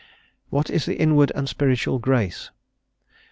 [0.49, 2.49] "What is the inward and spiritual grace?